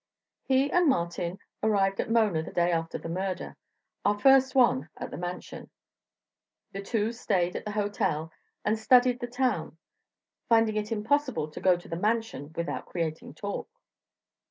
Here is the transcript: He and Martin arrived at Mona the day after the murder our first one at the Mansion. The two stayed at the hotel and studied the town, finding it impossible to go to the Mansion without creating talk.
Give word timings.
He 0.41 0.71
and 0.71 0.89
Martin 0.89 1.37
arrived 1.61 1.99
at 1.99 2.09
Mona 2.09 2.41
the 2.41 2.51
day 2.51 2.71
after 2.71 2.97
the 2.97 3.07
murder 3.07 3.55
our 4.03 4.17
first 4.19 4.55
one 4.55 4.89
at 4.97 5.11
the 5.11 5.17
Mansion. 5.19 5.69
The 6.71 6.81
two 6.81 7.11
stayed 7.11 7.55
at 7.55 7.65
the 7.65 7.71
hotel 7.73 8.31
and 8.65 8.79
studied 8.79 9.19
the 9.19 9.27
town, 9.27 9.77
finding 10.49 10.75
it 10.77 10.91
impossible 10.91 11.51
to 11.51 11.61
go 11.61 11.77
to 11.77 11.87
the 11.87 11.97
Mansion 11.97 12.51
without 12.55 12.87
creating 12.87 13.35
talk. 13.35 13.69